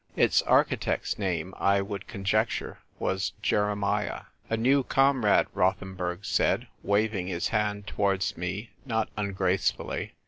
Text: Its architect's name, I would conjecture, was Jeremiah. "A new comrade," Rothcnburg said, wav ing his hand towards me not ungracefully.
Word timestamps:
Its 0.15 0.41
architect's 0.41 1.19
name, 1.19 1.53
I 1.59 1.79
would 1.79 2.07
conjecture, 2.07 2.79
was 2.97 3.33
Jeremiah. 3.43 4.21
"A 4.49 4.57
new 4.57 4.81
comrade," 4.83 5.45
Rothcnburg 5.53 6.25
said, 6.25 6.65
wav 6.83 7.13
ing 7.13 7.27
his 7.27 7.49
hand 7.49 7.85
towards 7.85 8.35
me 8.35 8.71
not 8.83 9.09
ungracefully. 9.15 10.13